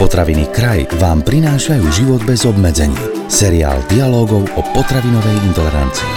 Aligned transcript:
Potraviny 0.00 0.48
Kraj 0.48 0.96
vám 0.96 1.20
prinášajú 1.20 1.84
život 1.92 2.24
bez 2.24 2.48
obmedzení. 2.48 2.96
Seriál 3.28 3.84
dialogov 3.84 4.48
o 4.56 4.64
potravinovej 4.72 5.36
intolerancii. 5.52 6.14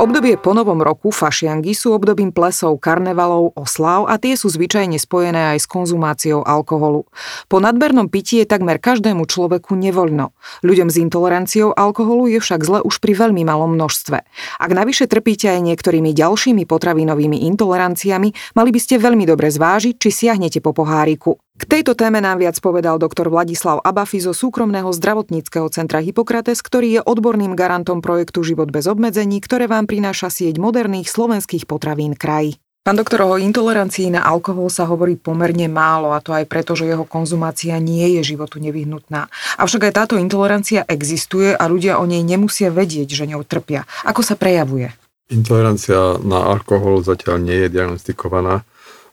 Obdobie 0.00 0.40
po 0.40 0.56
novom 0.56 0.80
roku 0.80 1.12
fašiangy 1.12 1.76
sú 1.76 1.92
obdobím 1.92 2.32
plesov, 2.32 2.80
karnevalov, 2.80 3.52
osláv 3.52 4.08
a 4.08 4.16
tie 4.16 4.32
sú 4.32 4.48
zvyčajne 4.48 4.96
spojené 4.96 5.52
aj 5.52 5.58
s 5.60 5.66
konzumáciou 5.68 6.40
alkoholu. 6.40 7.04
Po 7.52 7.60
nadbernom 7.60 8.08
pití 8.08 8.40
je 8.40 8.48
takmer 8.48 8.80
každému 8.80 9.28
človeku 9.28 9.76
nevoľno. 9.76 10.32
Ľuďom 10.64 10.88
s 10.88 10.96
intoleranciou 11.04 11.76
alkoholu 11.76 12.32
je 12.32 12.40
však 12.40 12.64
zle 12.64 12.80
už 12.80 12.96
pri 13.04 13.12
veľmi 13.12 13.44
malom 13.44 13.76
množstve. 13.76 14.18
Ak 14.56 14.70
navyše 14.72 15.04
trpíte 15.04 15.52
aj 15.52 15.60
niektorými 15.60 16.16
ďalšími 16.16 16.64
potravinovými 16.64 17.44
intoleranciami, 17.52 18.56
mali 18.56 18.70
by 18.72 18.80
ste 18.80 18.96
veľmi 18.96 19.28
dobre 19.28 19.52
zvážiť, 19.52 20.00
či 20.00 20.08
siahnete 20.08 20.64
po 20.64 20.72
poháriku. 20.72 21.36
K 21.52 21.68
tejto 21.68 21.92
téme 21.92 22.24
nám 22.24 22.40
viac 22.40 22.56
povedal 22.64 22.96
doktor 22.96 23.28
Vladislav 23.28 23.84
Abafi 23.84 24.24
zo 24.24 24.32
súkromného 24.32 24.88
zdravotníckého 24.88 25.68
centra 25.68 26.00
Hippokrates, 26.00 26.64
ktorý 26.64 26.88
je 26.96 27.00
odborným 27.04 27.52
garantom 27.52 28.00
projektu 28.00 28.40
Život 28.40 28.72
bez 28.72 28.88
obmedzení, 28.88 29.36
ktoré 29.44 29.68
vám 29.68 29.84
prináša 29.84 30.32
sieť 30.32 30.56
moderných 30.56 31.12
slovenských 31.12 31.68
potravín 31.68 32.16
kraj. 32.16 32.56
Pán 32.82 32.98
doktor, 32.98 33.22
o 33.28 33.38
intolerancii 33.38 34.10
na 34.10 34.26
alkohol 34.26 34.66
sa 34.66 34.90
hovorí 34.90 35.14
pomerne 35.14 35.70
málo 35.70 36.10
a 36.10 36.18
to 36.18 36.34
aj 36.34 36.50
preto, 36.50 36.74
že 36.74 36.88
jeho 36.88 37.06
konzumácia 37.06 37.78
nie 37.78 38.18
je 38.18 38.34
životu 38.34 38.58
nevyhnutná. 38.58 39.30
Avšak 39.60 39.86
aj 39.86 39.92
táto 39.92 40.14
intolerancia 40.18 40.82
existuje 40.88 41.54
a 41.54 41.62
ľudia 41.70 42.02
o 42.02 42.08
nej 42.10 42.26
nemusia 42.26 42.74
vedieť, 42.74 43.12
že 43.12 43.30
ňou 43.30 43.46
trpia. 43.46 43.86
Ako 44.02 44.26
sa 44.26 44.34
prejavuje? 44.34 44.90
Intolerancia 45.30 46.18
na 46.26 46.42
alkohol 46.42 47.06
zatiaľ 47.06 47.38
nie 47.38 47.54
je 47.54 47.68
diagnostikovaná 47.70 48.66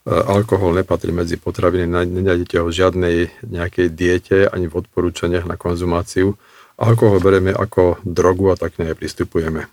alkohol 0.08 0.80
nepatrí 0.80 1.12
medzi 1.12 1.36
potraviny, 1.36 1.88
nenájdete 1.88 2.62
ho 2.62 2.70
v 2.70 2.76
žiadnej 2.76 3.18
nejakej 3.44 3.88
diete 3.92 4.38
ani 4.48 4.72
v 4.72 4.78
odporúčaniach 4.86 5.44
na 5.44 5.60
konzumáciu. 5.60 6.40
Alkohol 6.80 7.20
bereme 7.20 7.52
ako 7.52 8.00
drogu 8.08 8.52
a 8.52 8.56
tak 8.56 8.80
nej 8.80 8.96
pristupujeme. 8.96 9.68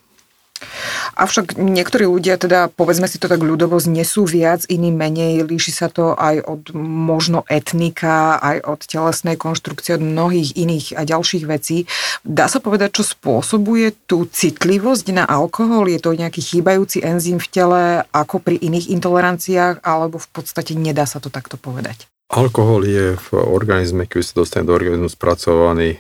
Avšak 1.17 1.57
niektorí 1.57 2.05
ľudia, 2.05 2.37
teda 2.37 2.69
povedzme 2.69 3.09
si 3.09 3.17
to 3.17 3.25
tak 3.25 3.41
ľudovo, 3.41 3.81
znesú 3.81 4.29
viac, 4.29 4.69
iní 4.69 4.93
menej. 4.93 5.49
Líši 5.49 5.73
sa 5.73 5.89
to 5.89 6.13
aj 6.13 6.45
od 6.45 6.77
možno 6.77 7.41
etnika, 7.49 8.37
aj 8.37 8.61
od 8.69 8.81
telesnej 8.85 9.41
konštrukcie, 9.41 9.97
od 9.97 10.05
mnohých 10.05 10.53
iných 10.61 10.93
a 10.93 11.09
ďalších 11.09 11.49
vecí. 11.49 11.89
Dá 12.21 12.53
sa 12.53 12.61
povedať, 12.61 13.01
čo 13.01 13.05
spôsobuje 13.17 13.97
tú 14.05 14.29
citlivosť 14.29 15.17
na 15.17 15.25
alkohol? 15.25 15.89
Je 15.89 16.05
to 16.05 16.13
nejaký 16.13 16.45
chýbajúci 16.45 17.01
enzym 17.01 17.41
v 17.41 17.49
tele 17.49 17.83
ako 18.13 18.37
pri 18.37 18.61
iných 18.61 18.93
intoleranciách, 18.93 19.81
alebo 19.81 20.21
v 20.21 20.29
podstate 20.29 20.77
nedá 20.77 21.09
sa 21.09 21.17
to 21.17 21.33
takto 21.33 21.57
povedať? 21.57 22.05
Alkohol 22.29 22.85
je 22.85 23.07
v 23.17 23.29
organizme, 23.41 24.05
keď 24.05 24.21
sa 24.21 24.35
dostane 24.37 24.69
do 24.69 24.77
organizmu 24.77 25.09
spracovaný 25.09 25.97
e, 25.97 25.99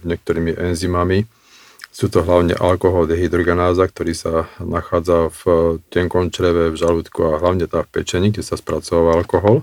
niektorými 0.00 0.56
enzymami 0.56 1.26
sú 1.94 2.10
to 2.10 2.26
hlavne 2.26 2.58
alkohol 2.58 3.06
dehydrogenáza, 3.06 3.86
ktorý 3.86 4.18
sa 4.18 4.50
nachádza 4.58 5.30
v 5.30 5.42
tenkom 5.94 6.34
čreve, 6.34 6.74
v 6.74 6.76
žalúdku 6.76 7.22
a 7.22 7.38
hlavne 7.38 7.70
tá 7.70 7.86
v 7.86 8.02
pečení, 8.02 8.34
kde 8.34 8.42
sa 8.42 8.58
spracováva 8.58 9.22
alkohol. 9.22 9.62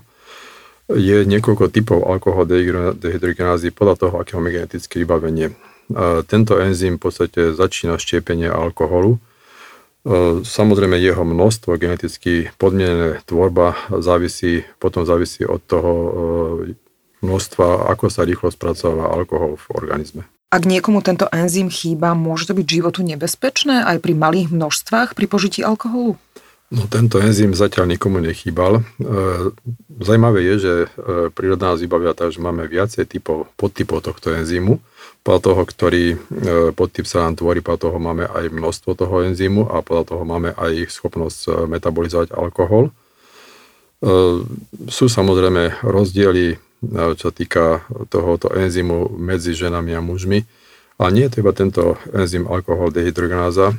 Je 0.88 1.28
niekoľko 1.28 1.68
typov 1.68 2.08
alkohol 2.08 2.48
dehydrogenázy 2.96 3.68
podľa 3.76 3.94
toho, 4.00 4.14
aké 4.16 4.40
máme 4.40 4.48
genetické 4.48 5.04
vybavenie. 5.04 5.52
Tento 6.24 6.56
enzym 6.56 6.96
v 6.96 7.04
podstate 7.04 7.52
začína 7.52 8.00
štiepenie 8.00 8.48
alkoholu. 8.48 9.20
Samozrejme 10.42 10.96
jeho 10.98 11.22
množstvo 11.22 11.76
geneticky 11.76 12.48
podmienené 12.56 13.20
tvorba 13.28 13.76
závisí, 13.92 14.64
potom 14.80 15.04
závisí 15.04 15.44
od 15.44 15.60
toho 15.62 15.92
množstva, 17.20 17.92
ako 17.92 18.08
sa 18.08 18.24
rýchlo 18.24 18.48
spracováva 18.50 19.12
alkohol 19.14 19.60
v 19.60 19.66
organizme. 19.76 20.24
Ak 20.52 20.68
niekomu 20.68 21.00
tento 21.00 21.32
enzym 21.32 21.72
chýba, 21.72 22.12
môže 22.12 22.44
to 22.44 22.52
byť 22.52 22.66
životu 22.68 23.00
nebezpečné 23.00 23.88
aj 23.88 24.04
pri 24.04 24.12
malých 24.12 24.52
množstvách 24.52 25.16
pri 25.16 25.24
požití 25.24 25.64
alkoholu? 25.64 26.20
No 26.68 26.84
tento 26.92 27.20
enzym 27.20 27.56
zatiaľ 27.56 27.96
nikomu 27.96 28.20
nechýbal. 28.20 28.80
E, 28.80 28.82
Zajímavé 30.00 30.44
je, 30.52 30.54
že 30.60 30.74
e, 30.84 30.86
príroda 31.32 31.72
nás 31.72 31.80
vybavia 31.80 32.12
tak, 32.12 32.36
že 32.36 32.40
máme 32.40 32.68
viacej 32.68 33.08
typov, 33.08 33.48
podtypov 33.56 34.04
tohto 34.04 34.32
enzymu. 34.32 34.76
Podľa 35.24 35.40
toho, 35.40 35.62
ktorý 35.68 36.04
e, 36.12 36.16
podtyp 36.76 37.08
sa 37.08 37.28
nám 37.28 37.40
tvorí, 37.40 37.64
podľa 37.64 37.88
toho 37.88 37.96
máme 38.00 38.24
aj 38.28 38.52
množstvo 38.52 38.92
toho 38.92 39.24
enzymu 39.28 39.72
a 39.72 39.80
podľa 39.80 40.04
toho 40.16 40.24
máme 40.24 40.52
aj 40.56 40.88
ich 40.88 40.90
schopnosť 40.92 41.68
metabolizovať 41.68 42.32
alkohol. 42.36 42.92
Sú 44.90 45.06
samozrejme 45.06 45.86
rozdiely 45.86 46.58
čo 46.90 47.30
sa 47.30 47.34
týka 47.34 47.64
tohoto 48.10 48.50
enzymu 48.50 49.14
medzi 49.14 49.54
ženami 49.54 49.94
a 49.94 50.02
mužmi. 50.02 50.42
A 50.98 51.08
nie 51.14 51.26
je 51.26 51.38
to 51.38 51.40
iba 51.46 51.52
tento 51.54 51.82
enzym 52.10 52.50
alkohol 52.50 52.90
dehydrogenáza. 52.90 53.74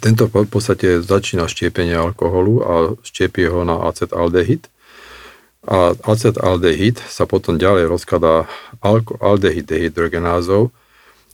Tento 0.00 0.30
v 0.30 0.48
podstate 0.48 1.04
začína 1.04 1.50
štiepenie 1.50 1.98
alkoholu 1.98 2.54
a 2.64 2.72
štiepie 3.04 3.50
ho 3.50 3.66
na 3.66 3.76
acetaldehyd. 3.90 4.70
A 5.62 5.94
acetaldehyd 5.94 6.98
sa 7.06 7.28
potom 7.28 7.60
ďalej 7.60 7.86
rozkladá 7.86 8.50
aldehyd 8.82 9.68
dehydrogenázou 9.68 10.74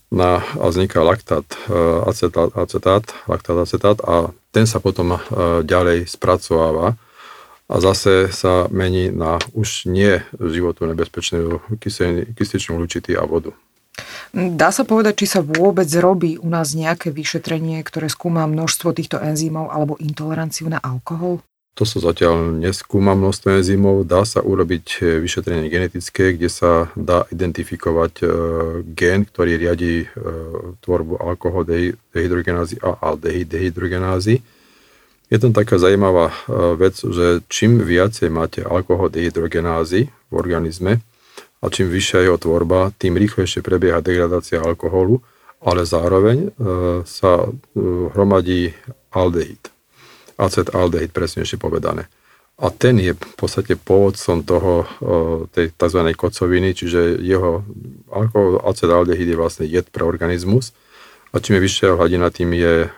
na, 0.09 0.41
a 0.57 0.65
vzniká 0.69 1.05
laktát, 1.05 1.45
e, 1.69 1.73
acetát, 2.09 2.53
acetát, 2.57 3.05
laktát, 3.29 3.57
acetát 3.61 3.99
a 4.05 4.33
ten 4.53 4.65
sa 4.65 4.81
potom 4.81 5.17
e, 5.17 5.19
ďalej 5.65 6.09
spracováva 6.09 6.97
a 7.69 7.75
zase 7.85 8.33
sa 8.33 8.65
mení 8.73 9.13
na 9.13 9.37
už 9.53 9.85
nie 9.85 10.25
životu 10.41 10.89
nebezpečnú 10.89 11.61
kysličnú 12.33 12.81
lučity 12.81 13.13
a 13.13 13.29
vodu. 13.29 13.53
Dá 14.33 14.73
sa 14.73 14.89
povedať, 14.89 15.25
či 15.25 15.27
sa 15.27 15.41
vôbec 15.45 15.89
robí 15.99 16.41
u 16.41 16.49
nás 16.49 16.73
nejaké 16.73 17.13
vyšetrenie, 17.13 17.81
ktoré 17.85 18.09
skúma 18.09 18.49
množstvo 18.49 18.95
týchto 18.97 19.17
enzymov 19.21 19.69
alebo 19.69 20.01
intoleranciu 20.01 20.71
na 20.73 20.81
alkohol? 20.81 21.45
To 21.79 21.87
sa 21.87 22.03
zatiaľ 22.03 22.59
neskúma 22.59 23.15
množstvo 23.15 23.63
enzymov. 23.63 24.03
Dá 24.03 24.27
sa 24.27 24.43
urobiť 24.43 24.99
vyšetrenie 25.23 25.71
genetické, 25.71 26.35
kde 26.35 26.51
sa 26.51 26.91
dá 26.99 27.23
identifikovať 27.31 28.13
e, 28.19 28.27
gén, 28.99 29.23
ktorý 29.23 29.55
riadi 29.55 30.03
e, 30.03 30.07
tvorbu 30.83 31.23
alkohol 31.23 31.63
dehydrogenázy 32.11 32.83
a 32.83 32.99
aldehyd 32.99 33.47
dehydrogenázy 33.47 34.43
je 35.29 35.39
to 35.39 35.53
taká 35.53 35.77
zaujímavá 35.77 36.33
e, 36.33 36.35
vec, 36.77 36.97
že 36.97 37.45
čím 37.53 37.85
viacej 37.85 38.33
máte 38.33 38.61
alkohol 38.65 39.13
dehydrogenázy 39.13 40.09
v 40.09 40.33
organizme 40.33 41.05
a 41.61 41.65
čím 41.69 41.93
vyššia 41.93 42.25
jeho 42.25 42.39
tvorba, 42.41 42.97
tým 42.97 43.21
rýchlejšie 43.21 43.61
prebieha 43.61 44.01
degradácia 44.01 44.65
alkoholu, 44.65 45.21
ale 45.61 45.85
zároveň 45.85 46.49
e, 46.49 46.51
sa 47.05 47.45
e, 47.45 47.49
hromadí 48.17 48.73
aldehyd. 49.13 49.69
Acetaldehyd, 50.39 51.13
presnejšie 51.13 51.61
povedané. 51.61 52.09
A 52.59 52.75
ten 52.75 52.99
je 52.99 53.15
v 53.15 53.35
podstate 53.39 53.79
pôvodcom 53.79 54.43
toho, 54.43 54.83
tej 55.55 55.71
tzv. 55.79 56.01
kocoviny, 56.11 56.75
čiže 56.75 57.23
jeho 57.23 57.63
alkohol, 58.11 58.59
acetaldehyd 58.67 59.31
je 59.31 59.39
vlastne 59.39 59.67
jed 59.67 59.87
pre 59.95 60.03
organizmus. 60.03 60.75
A 61.31 61.39
čím 61.39 61.59
je 61.59 61.65
vyššia 61.71 61.95
hladina, 61.95 62.35
tým 62.35 62.51
je 62.59 62.91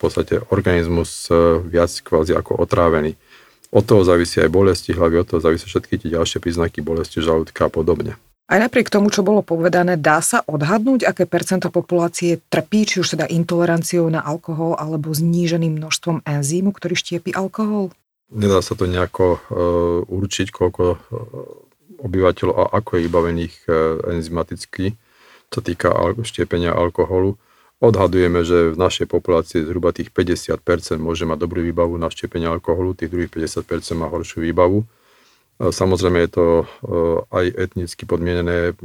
podstate 0.00 0.34
organizmus 0.48 1.28
e, 1.28 1.60
viac 1.60 1.92
kvázi 2.00 2.32
ako 2.32 2.64
otrávený. 2.64 3.14
Od 3.70 3.86
toho 3.86 4.02
závisí 4.02 4.42
aj 4.42 4.50
bolesti 4.50 4.90
hlavy, 4.96 5.22
od 5.22 5.28
toho 5.30 5.40
závisí 5.44 5.68
všetky 5.68 6.00
tie 6.00 6.08
ďalšie 6.16 6.42
príznaky 6.42 6.82
bolesti 6.82 7.22
žalúdka 7.22 7.68
a 7.68 7.70
podobne. 7.70 8.18
Aj 8.50 8.58
napriek 8.58 8.90
tomu, 8.90 9.14
čo 9.14 9.22
bolo 9.22 9.46
povedané, 9.46 9.94
dá 9.94 10.18
sa 10.18 10.42
odhadnúť, 10.42 11.06
aké 11.06 11.22
percento 11.22 11.70
populácie 11.70 12.42
trpí, 12.50 12.82
či 12.82 12.98
už 12.98 13.14
teda 13.14 13.30
intoleranciou 13.30 14.10
na 14.10 14.18
alkohol 14.26 14.74
alebo 14.74 15.14
zníženým 15.14 15.78
množstvom 15.78 16.26
enzýmu, 16.26 16.74
ktorý 16.74 16.98
štiepi 16.98 17.30
alkohol? 17.30 17.94
Nedá 18.34 18.58
sa 18.58 18.74
to 18.74 18.90
nejako 18.90 19.38
uh, 19.38 19.38
určiť, 20.02 20.50
koľko 20.50 20.82
uh, 20.82 20.98
obyvateľov 22.02 22.54
a 22.58 22.64
ako 22.74 22.90
je 22.98 23.04
vybavených 23.06 23.54
uh, 23.70 23.74
enzymaticky, 24.18 24.98
čo 25.46 25.58
týka 25.62 25.94
al- 25.94 26.18
štiepenia 26.18 26.74
alkoholu. 26.74 27.38
Odhadujeme, 27.80 28.44
že 28.44 28.72
v 28.72 28.76
našej 28.76 29.08
populácii 29.08 29.64
zhruba 29.64 29.96
tých 29.96 30.12
50% 30.12 30.60
môže 31.00 31.24
mať 31.24 31.48
dobrú 31.48 31.64
výbavu 31.64 31.96
na 31.96 32.12
štiepenie 32.12 32.44
alkoholu, 32.44 32.92
tých 32.92 33.08
druhých 33.08 33.32
50% 33.32 33.96
má 33.96 34.12
horšiu 34.12 34.44
výbavu. 34.44 34.84
Samozrejme 35.60 36.24
je 36.24 36.30
to 36.32 36.46
e, 36.60 36.64
aj 37.32 37.44
etnicky 37.56 38.04
podmienené. 38.04 38.76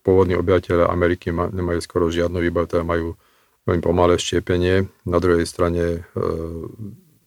Pôvodní 0.00 0.36
obyvateľe 0.40 0.88
Ameriky 0.88 1.28
nemajú 1.32 1.80
skoro 1.84 2.08
žiadnu 2.08 2.40
výbavu, 2.40 2.72
teda 2.72 2.84
majú 2.84 3.20
veľmi 3.68 3.84
pomalé 3.84 4.16
štiepenie. 4.16 4.88
Na 5.04 5.20
druhej 5.20 5.44
strane 5.44 5.84
e, 5.84 6.20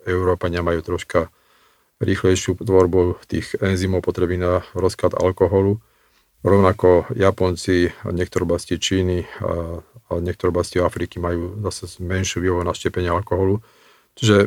Európania 0.10 0.66
majú 0.66 0.82
troška 0.86 1.30
rýchlejšiu 2.02 2.62
tvorbu 2.62 3.26
tých 3.30 3.58
enzymov 3.62 4.06
potreby 4.06 4.42
na 4.42 4.62
rozklad 4.74 5.18
alkoholu. 5.18 5.82
Rovnako 6.46 7.10
Japonci, 7.18 7.90
niektoré 8.06 8.46
oblasti 8.46 8.78
Číny 8.78 9.26
a, 9.42 9.82
a 9.82 10.12
niektoré 10.22 10.54
oblasti 10.54 10.78
Afriky 10.78 11.18
majú 11.18 11.58
zase 11.66 11.98
menšiu 11.98 12.46
vývoju 12.46 12.62
na 12.62 12.78
štiepenie 12.78 13.10
alkoholu. 13.10 13.66
Čiže 14.14 14.46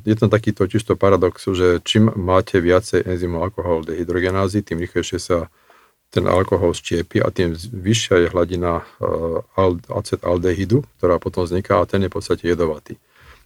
je 0.00 0.14
tam 0.16 0.32
taký 0.32 0.56
totižto 0.56 0.96
paradox, 0.96 1.44
že 1.44 1.84
čím 1.84 2.08
máte 2.16 2.56
viacej 2.56 3.04
enzymov 3.04 3.52
alkohol 3.52 3.84
dehydrogenázy, 3.84 4.64
tým 4.64 4.80
rýchlejšie 4.80 5.20
sa 5.20 5.52
ten 6.08 6.24
alkohol 6.24 6.72
štiepi 6.72 7.20
a 7.20 7.28
tým 7.28 7.52
vyššia 7.58 8.24
je 8.24 8.28
hladina 8.32 8.88
acetaldehydu, 9.92 10.88
ktorá 10.96 11.20
potom 11.20 11.44
vzniká 11.44 11.84
a 11.84 11.88
ten 11.88 12.00
je 12.00 12.08
v 12.08 12.16
podstate 12.16 12.44
jedovatý. 12.48 12.96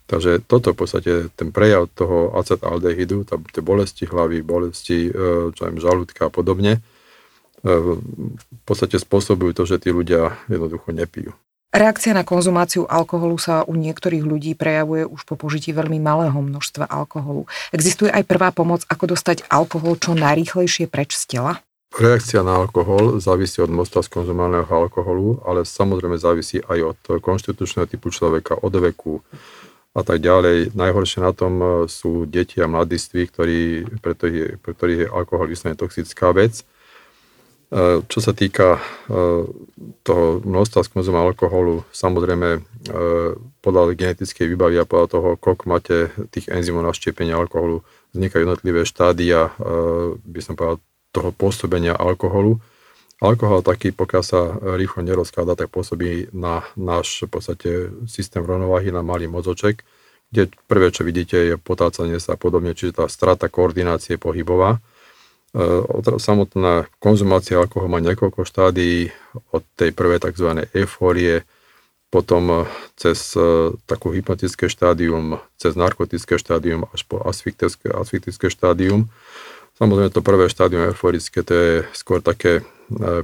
Takže 0.07 0.41
toto 0.47 0.73
v 0.73 0.79
podstate, 0.79 1.13
ten 1.35 1.53
prejav 1.53 1.91
toho 1.93 2.33
acetaldehydu, 2.39 3.27
tie 3.27 3.63
bolesti 3.65 4.07
hlavy, 4.07 4.47
bolesti 4.47 5.11
čo 5.53 5.61
aj 5.61 5.75
žalúdka 5.77 6.29
a 6.29 6.33
podobne, 6.33 6.81
v 7.69 8.63
podstate 8.65 8.97
spôsobujú 8.97 9.53
to, 9.53 9.69
že 9.69 9.85
tí 9.85 9.93
ľudia 9.93 10.41
jednoducho 10.49 10.89
nepijú. 10.97 11.37
Reakcia 11.69 12.17
na 12.17 12.25
konzumáciu 12.25 12.89
alkoholu 12.89 13.37
sa 13.37 13.61
u 13.69 13.77
niektorých 13.77 14.25
ľudí 14.25 14.57
prejavuje 14.57 15.05
už 15.05 15.21
po 15.29 15.37
požití 15.37 15.77
veľmi 15.77 16.01
malého 16.01 16.41
množstva 16.41 16.89
alkoholu. 16.89 17.45
Existuje 17.77 18.09
aj 18.09 18.25
prvá 18.25 18.49
pomoc, 18.57 18.89
ako 18.89 19.13
dostať 19.13 19.45
alkohol 19.53 20.01
čo 20.01 20.17
najrýchlejšie 20.17 20.89
preč 20.89 21.13
z 21.21 21.37
tela? 21.37 21.61
Reakcia 21.93 22.41
na 22.41 22.65
alkohol 22.65 23.21
závisí 23.21 23.61
od 23.61 23.69
množstva 23.69 24.01
skonzumovaného 24.01 24.69
alkoholu, 24.69 25.45
ale 25.45 25.69
samozrejme 25.69 26.17
závisí 26.17 26.65
aj 26.65 26.97
od 26.97 27.01
konštitučného 27.21 27.85
typu 27.85 28.09
človeka, 28.09 28.57
od 28.57 28.73
veku 28.73 29.21
a 29.93 30.01
tak 30.01 30.25
ďalej. 30.25 30.73
Najhoršie 30.73 31.21
na 31.21 31.37
tom 31.37 31.85
sú 31.85 32.25
deti 32.25 32.65
a 32.65 32.69
mladiství, 32.69 33.29
ktorí, 33.29 33.61
pre 34.01 34.17
ktorých 34.73 35.01
je 35.05 35.13
alkohol 35.13 35.53
vyslovene 35.53 35.77
toxická 35.77 36.33
vec 36.33 36.65
E, 36.65 36.78
čo 38.09 38.19
sa 38.25 38.33
týka 38.33 38.77
e, 38.77 38.81
toho 40.01 40.27
množstva 40.41 40.89
skonzuma 40.89 41.21
alkoholu, 41.21 41.85
samozrejme 41.93 42.49
e, 42.57 42.61
podľa 43.61 43.93
genetickej 43.93 44.49
výbavy 44.49 44.81
a 44.81 44.89
podľa 44.89 45.07
toho, 45.13 45.29
koľko 45.37 45.65
máte 45.69 45.97
tých 46.33 46.49
enzymov 46.49 46.81
na 46.81 46.97
štiepenie 46.97 47.37
alkoholu, 47.37 47.85
vznikajú 48.17 48.49
jednotlivé 48.49 48.89
štádia, 48.89 49.53
by 50.25 50.41
som 50.41 50.57
povedal, 50.57 50.81
toho 51.13 51.29
pôsobenia 51.29 51.93
alkoholu. 51.93 52.57
Alkohol 53.21 53.61
taký, 53.61 53.93
pokiaľ 53.93 54.23
sa 54.25 54.57
rýchlo 54.79 55.05
nerozkladá, 55.05 55.59
tak 55.59 55.69
pôsobí 55.69 56.33
na 56.33 56.65
náš 56.79 57.27
v 57.27 57.31
podstate 57.37 57.71
systém 58.09 58.41
rovnováhy, 58.41 58.95
na 58.95 59.05
malý 59.05 59.29
mozoček, 59.29 59.85
kde 60.31 60.55
prvé, 60.71 60.89
čo 60.95 61.03
vidíte, 61.03 61.37
je 61.37 61.55
potácanie 61.59 62.17
sa 62.17 62.39
podobne, 62.39 62.73
čiže 62.73 63.03
tá 63.03 63.05
strata 63.11 63.51
koordinácie 63.51 64.17
pohybová. 64.17 64.79
E, 65.57 65.65
samotná 66.21 66.85
konzumácia 67.01 67.57
alkoholu 67.57 67.89
má 67.89 68.01
niekoľko 68.05 68.45
štádií, 68.45 69.09
od 69.49 69.65
tej 69.81 69.97
prvej 69.97 70.21
tzv. 70.21 70.69
eufórie, 70.77 71.49
potom 72.13 72.53
e, 72.53 72.57
cez 73.01 73.33
e, 73.33 73.73
takú 73.89 74.13
hypnotické 74.13 74.69
štádium, 74.69 75.41
cez 75.57 75.73
narkotické 75.73 76.37
štádium 76.37 76.85
až 76.93 77.09
po 77.09 77.25
asfiktické, 77.25 77.89
asfiktické 77.89 78.53
štádium. 78.53 79.09
Samozrejme 79.81 80.13
to 80.13 80.21
prvé 80.21 80.53
štádium 80.53 80.93
euforické, 80.93 81.41
to 81.41 81.55
je 81.55 81.73
skôr 81.97 82.21
také 82.21 82.67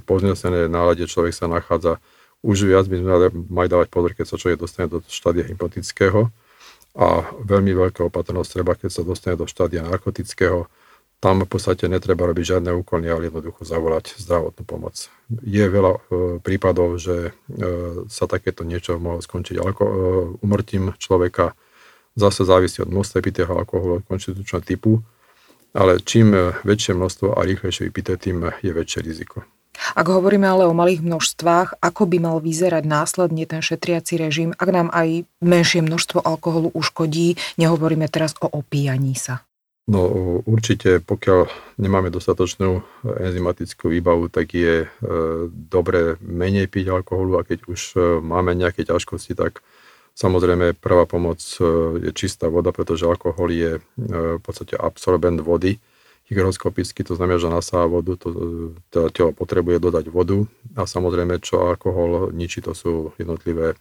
poznesené 0.07 0.69
nálade, 0.69 1.09
človek 1.09 1.35
sa 1.35 1.49
nachádza. 1.49 1.99
Už 2.45 2.69
viac 2.69 2.85
by 2.87 3.01
sme 3.01 3.11
mali 3.49 3.67
dávať 3.67 3.89
pozor, 3.89 4.13
keď 4.13 4.27
sa 4.29 4.37
človek 4.37 4.61
dostane 4.61 4.87
do 4.87 5.01
štádia 5.09 5.49
hypnotického 5.49 6.29
a 6.95 7.27
veľmi 7.43 7.75
veľká 7.75 8.07
opatrnosť 8.07 8.51
treba, 8.55 8.79
keď 8.79 8.91
sa 8.93 9.03
dostane 9.03 9.35
do 9.35 9.51
štádia 9.51 9.83
narkotického, 9.83 10.71
tam 11.25 11.41
v 11.41 11.49
podstate 11.49 11.89
netreba 11.89 12.29
robiť 12.29 12.61
žiadne 12.61 12.77
úkony, 12.85 13.09
ale 13.09 13.33
jednoducho 13.33 13.65
zavolať 13.65 14.21
zdravotnú 14.21 14.69
pomoc. 14.69 15.09
Je 15.41 15.65
veľa 15.65 15.93
e, 15.97 16.01
prípadov, 16.45 17.01
že 17.01 17.33
e, 17.33 17.65
sa 18.13 18.29
takéto 18.29 18.61
niečo 18.61 19.01
mohlo 19.01 19.25
skončiť 19.25 19.57
alko- 19.57 19.89
e, 19.89 19.97
umrtím 20.45 20.93
človeka. 21.01 21.57
Zase 22.13 22.45
závisí 22.45 22.85
od 22.85 22.93
množstva 22.93 23.25
pitého 23.25 23.57
alkoholu, 23.57 24.05
od 24.05 24.05
konštitučného 24.05 24.61
typu, 24.61 25.01
ale 25.73 25.97
čím 26.05 26.37
väčšie 26.63 26.93
množstvo 26.93 27.35
a 27.35 27.41
rýchlejšie 27.43 27.89
vypité, 27.89 28.21
tým 28.21 28.45
je 28.61 28.71
väčšie 28.71 29.01
riziko. 29.01 29.49
Ak 29.99 30.07
hovoríme 30.07 30.47
ale 30.47 30.71
o 30.71 30.77
malých 30.77 31.03
množstvách, 31.03 31.83
ako 31.83 32.07
by 32.07 32.17
mal 32.23 32.37
vyzerať 32.39 32.87
následne 32.87 33.43
ten 33.49 33.59
šetriaci 33.59 34.15
režim, 34.21 34.55
ak 34.55 34.69
nám 34.71 34.89
aj 34.95 35.27
menšie 35.43 35.83
množstvo 35.83 36.23
alkoholu 36.23 36.71
uškodí, 36.71 37.35
nehovoríme 37.59 38.07
teraz 38.07 38.39
o 38.39 38.47
opíjaní 38.47 39.19
sa. 39.19 39.43
No 39.85 40.01
určite, 40.49 40.97
pokiaľ 41.05 41.45
nemáme 41.77 42.09
dostatočnú 42.09 42.81
enzymatickú 43.05 43.93
výbavu, 43.93 44.33
tak 44.33 44.57
je 44.57 44.89
e, 44.89 44.89
dobre 45.53 46.17
menej 46.25 46.73
piť 46.73 46.89
alkoholu 46.89 47.37
a 47.37 47.45
keď 47.45 47.69
už 47.69 47.81
e, 47.93 47.97
máme 48.25 48.57
nejaké 48.57 48.89
ťažkosti, 48.89 49.37
tak 49.37 49.61
samozrejme 50.17 50.73
prvá 50.81 51.05
pomoc 51.05 51.45
e, 51.61 51.69
je 52.01 52.11
čistá 52.17 52.49
voda, 52.49 52.73
pretože 52.73 53.05
alkohol 53.05 53.53
je 53.53 53.73
e, 53.77 53.81
v 54.09 54.41
podstate 54.41 54.73
absorbent 54.73 55.45
vody 55.45 55.77
hygroskopicky, 56.33 57.05
to 57.05 57.21
znamená, 57.21 57.37
že 57.37 57.53
nasáva 57.53 58.01
vodu, 58.01 58.17
to, 58.17 58.29
teda 58.89 59.13
telo 59.13 59.37
potrebuje 59.37 59.85
dodať 59.85 60.09
vodu 60.09 60.49
a 60.81 60.89
samozrejme, 60.89 61.37
čo 61.45 61.61
alkohol 61.61 62.33
ničí, 62.33 62.65
to 62.65 62.73
sú 62.73 63.13
jednotlivé 63.21 63.77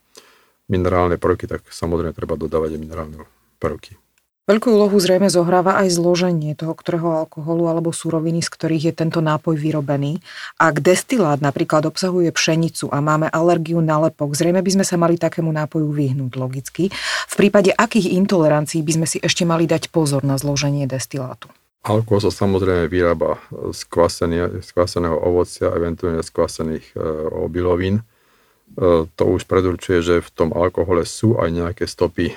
minerálne 0.67 1.15
prvky, 1.15 1.47
tak 1.47 1.63
samozrejme 1.71 2.11
treba 2.11 2.35
dodávať 2.35 2.75
aj 2.75 2.81
minerálne 2.83 3.23
prvky. 3.63 4.02
Veľkú 4.43 4.75
úlohu 4.75 4.99
zrejme 4.99 5.31
zohráva 5.31 5.79
aj 5.79 5.95
zloženie 5.95 6.51
toho, 6.51 6.75
ktorého 6.75 7.23
alkoholu 7.23 7.71
alebo 7.71 7.95
súroviny, 7.95 8.43
z 8.43 8.51
ktorých 8.51 8.83
je 8.91 8.93
tento 8.93 9.23
nápoj 9.23 9.55
vyrobený. 9.55 10.19
Ak 10.59 10.83
destilát 10.83 11.39
napríklad 11.39 11.87
obsahuje 11.87 12.27
pšenicu 12.27 12.91
a 12.91 12.99
máme 12.99 13.31
alergiu 13.31 13.79
na 13.79 14.03
lepok, 14.03 14.35
zrejme 14.35 14.59
by 14.59 14.71
sme 14.75 14.83
sa 14.83 14.99
mali 14.99 15.15
takému 15.15 15.47
nápoju 15.47 15.87
vyhnúť 15.95 16.35
logicky. 16.35 16.91
V 17.31 17.35
prípade 17.39 17.71
akých 17.71 18.19
intolerancií 18.19 18.83
by 18.83 18.91
sme 18.91 19.07
si 19.07 19.23
ešte 19.23 19.47
mali 19.47 19.63
dať 19.63 19.87
pozor 19.95 20.27
na 20.27 20.35
zloženie 20.35 20.91
destilátu? 20.91 21.47
Alkohol 21.87 22.27
sa 22.27 22.31
samozrejme 22.35 22.91
vyrába 22.91 23.39
z, 23.71 23.87
z 24.59 24.69
kvaseného 24.75 25.23
ovocia, 25.23 25.71
eventuálne 25.71 26.19
z 26.19 26.31
kvasených 26.35 26.85
e, 26.91 26.95
obilovín 27.31 28.03
to 29.15 29.24
už 29.30 29.45
predurčuje, 29.45 30.01
že 30.01 30.15
v 30.25 30.30
tom 30.33 30.50
alkohole 30.50 31.06
sú 31.06 31.38
aj 31.38 31.50
nejaké 31.54 31.86
stopy 31.86 32.33
e, 32.33 32.36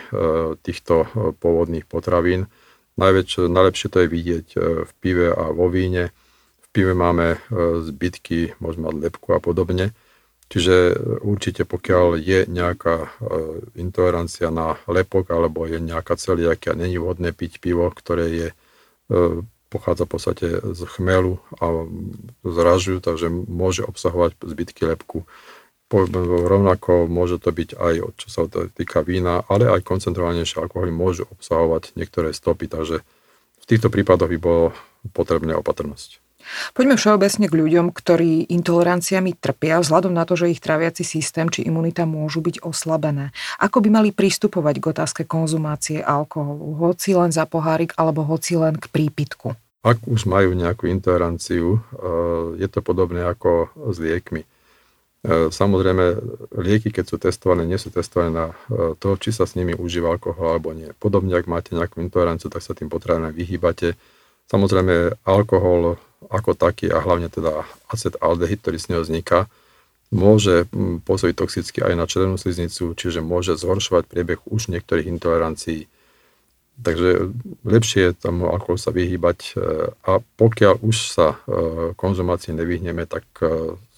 týchto 0.61 0.95
e, 1.05 1.33
pôvodných 1.33 1.89
potravín. 1.89 2.53
Najväčšie, 3.01 3.49
najlepšie 3.49 3.89
to 3.93 3.99
je 4.05 4.09
vidieť 4.09 4.47
v 4.89 4.93
pive 5.01 5.29
a 5.29 5.53
vo 5.53 5.69
víne. 5.69 6.13
V 6.65 6.67
pive 6.73 6.97
máme 6.97 7.37
zbytky, 7.85 8.57
môžeme 8.57 8.89
mať 8.89 8.97
lepku 9.09 9.37
a 9.37 9.41
podobne. 9.41 9.93
Čiže 10.49 10.97
určite 11.21 11.69
pokiaľ 11.69 12.17
je 12.17 12.49
nejaká 12.49 13.21
intolerancia 13.77 14.49
na 14.49 14.81
lepok 14.89 15.29
alebo 15.29 15.69
je 15.69 15.77
nejaká 15.77 16.17
celiakia, 16.17 16.73
není 16.73 16.97
vhodné 16.97 17.37
piť 17.37 17.61
pivo, 17.61 17.93
ktoré 17.93 18.27
je, 18.33 18.49
pochádza 19.69 20.07
v 20.07 20.13
podstate 20.17 20.47
z 20.73 20.81
chmelu 20.97 21.37
a 21.61 21.85
z 22.47 22.57
ražu, 22.63 22.97
takže 23.03 23.29
môže 23.29 23.85
obsahovať 23.85 24.41
zbytky 24.41 24.89
lepku 24.89 25.29
rovnako 25.91 27.07
môže 27.07 27.39
to 27.39 27.55
byť 27.55 27.79
aj, 27.79 27.95
čo 28.19 28.29
sa 28.29 28.43
týka 28.51 29.07
vína, 29.07 29.47
ale 29.47 29.71
aj 29.71 29.87
koncentrovanejšie 29.87 30.59
alkoholy 30.59 30.91
môžu 30.91 31.31
obsahovať 31.31 31.95
niektoré 31.95 32.35
stopy, 32.35 32.67
takže 32.67 33.07
v 33.63 33.65
týchto 33.67 33.87
prípadoch 33.91 34.31
by 34.31 34.39
bolo 34.39 34.75
potrebné 35.15 35.55
opatrnosť. 35.55 36.23
Poďme 36.79 36.95
všeobecne 36.95 37.47
k 37.51 37.59
ľuďom, 37.59 37.87
ktorí 37.91 38.55
intoleranciami 38.55 39.35
trpia 39.35 39.83
vzhľadom 39.83 40.15
na 40.15 40.23
to, 40.23 40.39
že 40.39 40.55
ich 40.55 40.63
traviaci 40.63 41.03
systém 41.03 41.51
či 41.51 41.67
imunita 41.67 42.07
môžu 42.07 42.39
byť 42.39 42.63
oslabené. 42.63 43.35
Ako 43.59 43.83
by 43.83 43.89
mali 43.91 44.11
pristupovať 44.15 44.79
k 44.79 44.85
otázke 44.95 45.23
konzumácie 45.27 45.99
alkoholu, 45.99 46.79
hoci 46.79 47.19
len 47.19 47.35
za 47.35 47.51
pohárik 47.51 47.99
alebo 47.99 48.23
hoci 48.23 48.55
len 48.55 48.79
k 48.79 48.87
prípitku? 48.87 49.59
Ak 49.83 50.03
už 50.07 50.27
majú 50.31 50.55
nejakú 50.55 50.87
intoleranciu, 50.87 51.79
eh, 51.79 52.63
je 52.63 52.69
to 52.71 52.79
podobné 52.79 53.27
ako 53.27 53.71
s 53.91 53.99
liekmi 53.99 54.47
samozrejme, 55.27 56.05
lieky, 56.55 56.95
keď 56.95 57.05
sú 57.05 57.17
testované, 57.19 57.67
nie 57.67 57.81
sú 57.81 57.91
testované 57.91 58.31
na 58.31 58.47
e, 58.71 58.95
to, 58.95 59.19
či 59.19 59.35
sa 59.35 59.43
s 59.43 59.59
nimi 59.59 59.75
užíva 59.75 60.15
alkohol 60.15 60.55
alebo 60.55 60.71
nie. 60.71 60.93
Podobne, 61.03 61.35
ak 61.35 61.51
máte 61.51 61.75
nejakú 61.75 61.99
intoleranciu, 61.99 62.47
tak 62.47 62.63
sa 62.63 62.79
tým 62.79 62.87
potravinám 62.87 63.35
vyhýbate. 63.35 63.99
Samozrejme, 64.47 65.19
alkohol 65.27 65.99
ako 66.31 66.55
taký 66.55 66.95
a 66.95 67.03
hlavne 67.03 67.27
teda 67.27 67.67
acetaldehyd, 67.91 68.63
ktorý 68.63 68.79
z 68.79 68.89
neho 68.95 69.03
vzniká, 69.03 69.51
môže 70.15 70.71
pôsobiť 71.03 71.35
toxicky 71.35 71.79
aj 71.83 71.95
na 71.99 72.07
červenú 72.07 72.39
sliznicu, 72.39 72.95
čiže 72.95 73.19
môže 73.19 73.59
zhoršovať 73.59 74.07
priebeh 74.07 74.39
už 74.47 74.71
niektorých 74.71 75.11
intolerancií. 75.11 75.91
Takže 76.77 77.35
lepšie 77.67 78.13
je 78.13 78.19
tomu 78.21 78.53
alkoholu 78.53 78.79
sa 78.79 78.95
vyhýbať 78.95 79.39
e, 79.43 79.91
a 80.07 80.23
pokiaľ 80.39 80.87
už 80.87 80.97
sa 81.09 81.41
konzumácii 81.97 82.53
nevyhneme, 82.53 83.09
tak 83.09 83.25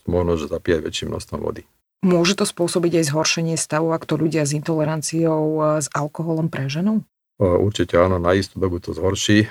možno, 0.09 0.41
že 0.41 0.49
zapíjať 0.49 0.81
väčším 0.83 1.09
množstvom 1.13 1.41
vody. 1.45 1.63
Môže 1.99 2.39
to 2.39 2.47
spôsobiť 2.47 3.03
aj 3.03 3.05
zhoršenie 3.11 3.57
stavu, 3.59 3.91
ak 3.91 4.07
to 4.07 4.15
ľudia 4.15 4.47
s 4.47 4.55
intoleranciou 4.55 5.45
e, 5.59 5.63
s 5.83 5.91
alkoholom 5.91 6.47
preženú? 6.47 7.03
E, 7.03 7.43
určite 7.43 7.99
áno, 7.99 8.23
na 8.23 8.39
istú 8.39 8.63
dobu 8.63 8.79
to 8.79 8.95
zhorší. 8.95 9.45
E, 9.45 9.49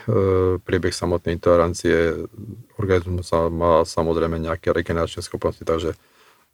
priebeh 0.63 0.95
samotnej 0.95 1.35
intolerancie, 1.35 2.15
organizmus 2.79 3.35
má 3.51 3.83
samozrejme 3.83 4.39
nejaké 4.39 4.71
regeneračné 4.71 5.27
schopnosti, 5.27 5.59
takže 5.67 5.99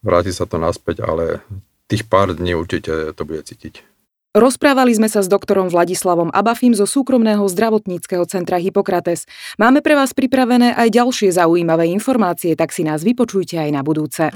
vráti 0.02 0.34
sa 0.34 0.50
to 0.50 0.58
naspäť, 0.58 1.06
ale 1.06 1.46
tých 1.86 2.10
pár 2.10 2.34
dní 2.34 2.58
určite 2.58 3.14
to 3.14 3.22
bude 3.22 3.46
cítiť. 3.46 3.93
Rozprávali 4.34 4.98
sme 4.98 5.06
sa 5.06 5.22
s 5.22 5.30
doktorom 5.30 5.70
Vladislavom 5.70 6.34
Abafim 6.34 6.74
zo 6.74 6.90
súkromného 6.90 7.46
zdravotníckého 7.46 8.26
centra 8.26 8.58
Hippokrates. 8.58 9.30
Máme 9.62 9.86
pre 9.86 9.94
vás 9.94 10.18
pripravené 10.18 10.74
aj 10.74 10.90
ďalšie 10.90 11.38
zaujímavé 11.38 11.86
informácie, 11.94 12.58
tak 12.58 12.74
si 12.74 12.82
nás 12.82 13.06
vypočujte 13.06 13.62
aj 13.62 13.70
na 13.70 13.86
budúce. 13.86 14.34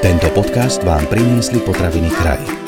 Tento 0.00 0.28
podcast 0.32 0.80
vám 0.88 1.04
priniesli 1.12 1.60
potraviny 1.60 2.08
kraj. 2.16 2.63